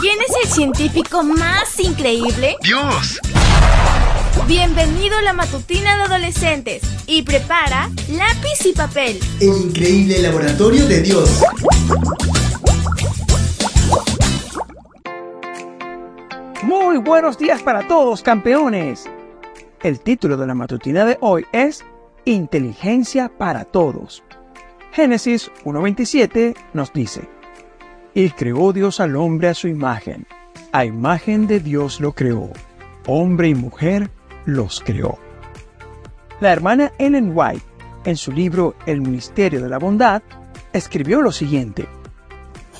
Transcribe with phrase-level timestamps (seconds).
[0.00, 2.56] ¿Quién es el científico más increíble?
[2.62, 3.20] ¡Dios!
[4.46, 9.18] Bienvenido a la matutina de adolescentes y prepara lápiz y papel.
[9.40, 11.42] El increíble laboratorio de Dios.
[16.62, 19.10] Muy buenos días para todos, campeones.
[19.82, 21.84] El título de la matutina de hoy es
[22.24, 24.22] Inteligencia para Todos.
[24.92, 27.28] Génesis 1.27 nos dice,
[28.14, 30.26] Y creó Dios al hombre a su imagen,
[30.72, 32.50] a imagen de Dios lo creó,
[33.06, 34.10] hombre y mujer
[34.46, 35.18] los creó.
[36.40, 37.64] La hermana Ellen White,
[38.04, 40.22] en su libro El Ministerio de la Bondad,
[40.72, 41.86] escribió lo siguiente,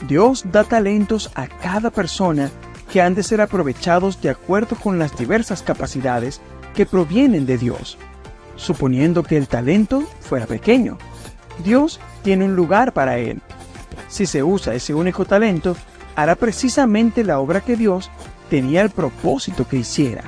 [0.08, 2.50] Dios da talentos a cada persona
[2.90, 6.40] que han de ser aprovechados de acuerdo con las diversas capacidades
[6.74, 7.98] que provienen de Dios,
[8.56, 10.98] suponiendo que el talento fuera pequeño.
[11.62, 13.42] Dios tiene un lugar para él.
[14.08, 15.76] Si se usa ese único talento,
[16.16, 18.10] hará precisamente la obra que Dios
[18.48, 20.24] tenía el propósito que hiciera.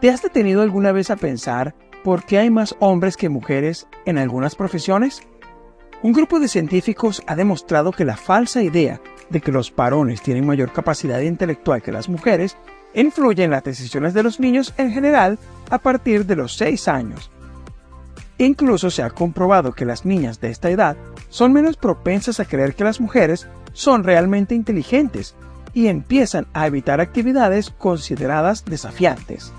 [0.00, 4.18] ¿Te has detenido alguna vez a pensar por qué hay más hombres que mujeres en
[4.18, 5.22] algunas profesiones?
[6.02, 10.46] Un grupo de científicos ha demostrado que la falsa idea de que los varones tienen
[10.46, 12.56] mayor capacidad intelectual que las mujeres
[12.94, 15.38] influye en las decisiones de los niños en general
[15.70, 17.31] a partir de los 6 años.
[18.38, 20.96] Incluso se ha comprobado que las niñas de esta edad
[21.28, 25.34] son menos propensas a creer que las mujeres son realmente inteligentes
[25.74, 29.52] y empiezan a evitar actividades consideradas desafiantes.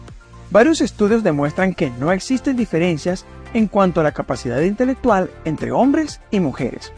[0.51, 6.21] Varios estudios demuestran que no existen diferencias en cuanto a la capacidad intelectual entre hombres
[6.29, 6.91] y mujeres.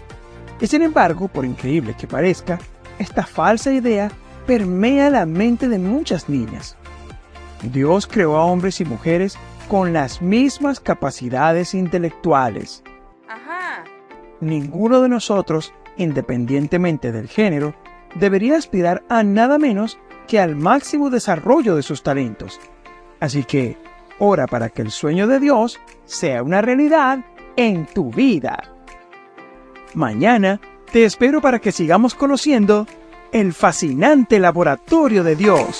[0.60, 2.60] Y sin embargo, por increíble que parezca,
[3.00, 4.12] esta falsa idea
[4.46, 6.76] permea la mente de muchas niñas.
[7.62, 12.84] Dios creó a hombres y mujeres con las mismas capacidades intelectuales.
[14.42, 17.74] Ninguno de nosotros, independientemente del género,
[18.16, 22.60] debería aspirar a nada menos que al máximo desarrollo de sus talentos.
[23.20, 23.78] Así que,
[24.20, 27.26] ora para que el sueño de Dios sea una realidad
[27.56, 28.76] en tu vida.
[29.94, 30.60] Mañana
[30.92, 32.86] te espero para que sigamos conociendo
[33.32, 35.80] el fascinante laboratorio de Dios.